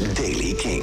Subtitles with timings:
[0.00, 0.82] is Daily King.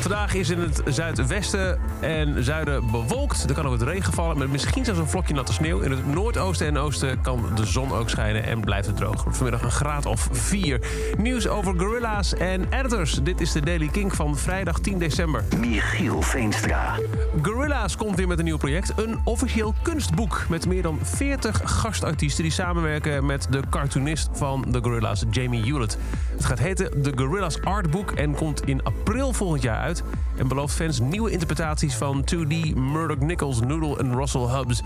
[0.00, 3.48] Vandaag is in het zuidwesten en zuiden bewolkt.
[3.48, 5.80] Er kan ook wat regen vallen, met misschien zelfs een vlokje natte sneeuw.
[5.80, 9.24] In het noordoosten en oosten kan de zon ook schijnen en blijft het droog.
[9.28, 10.80] Vanmiddag een graad of 4.
[11.18, 13.20] Nieuws over gorilla's en editors.
[13.22, 15.44] Dit is de Daily King van vrijdag 10 december.
[15.58, 16.98] Michiel Veenstra.
[17.42, 18.92] Gorilla's komt weer met een nieuw project.
[18.96, 22.42] Een officieel kunstboek met meer dan 40 gastartiesten...
[22.42, 25.98] die samenwerken met de cartoonist van de Gorilla's, Jamie Hewlett.
[26.36, 30.02] Het gaat heten The Gorilla's Artbook en komt in april volgend jaar uit...
[30.36, 34.82] en belooft fans nieuwe interpretaties van 2D, Murdoch Nichols, Noodle en Russell Hubbs.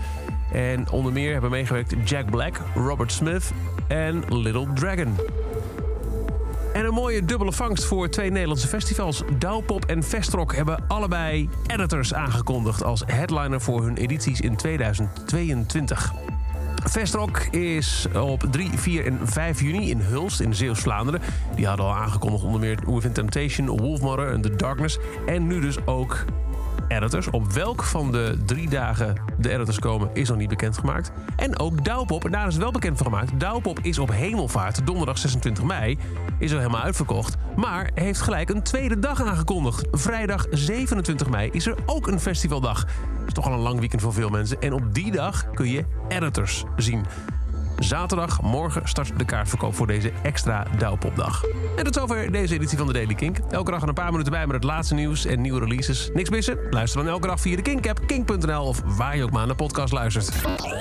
[0.51, 3.51] En onder meer hebben meegewerkt Jack Black, Robert Smith
[3.87, 5.15] en Little Dragon.
[6.73, 9.23] En een mooie dubbele vangst voor twee Nederlandse festivals.
[9.37, 16.30] Douwpop en Vestrock hebben allebei editors aangekondigd als headliner voor hun edities in 2022.
[16.83, 21.21] Vestrock is op 3, 4 en 5 juni in Hulst in Zeeuws-Vlaanderen.
[21.55, 24.97] Die hadden al aangekondigd onder meer Within Temptation, Wolfmother en The Darkness.
[25.25, 26.25] En nu dus ook
[26.91, 27.29] editors.
[27.29, 31.11] Op welk van de drie dagen de editors komen is nog niet bekendgemaakt.
[31.35, 33.39] En ook Douwpop, en daar is het wel bekend van gemaakt.
[33.39, 35.97] Douwpop is op hemelvaart, donderdag 26 mei,
[36.39, 37.35] is al helemaal uitverkocht.
[37.55, 39.87] Maar heeft gelijk een tweede dag aangekondigd.
[39.91, 42.85] Vrijdag 27 mei is er ook een festivaldag.
[43.27, 44.61] Is toch al een lang weekend voor veel mensen.
[44.61, 47.05] En op die dag kun je editors zien.
[47.83, 51.43] Zaterdag, morgen start de kaartverkoop voor deze extra Douwpopdag.
[51.75, 53.37] En tot zover deze editie van de Daily Kink.
[53.49, 56.09] Elke dag een paar minuten bij met het laatste nieuws en nieuwe releases.
[56.13, 56.57] Niks missen?
[56.69, 59.93] Luister dan elke dag via de Kink-app, kink.nl of waar je ook maar de podcast
[59.93, 60.31] luistert.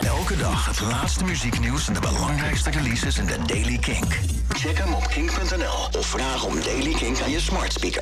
[0.00, 4.18] Elke dag het laatste muzieknieuws en de belangrijkste releases in de Daily Kink.
[4.48, 7.98] Check hem op kink.nl of vraag om Daily Kink aan je smart speaker.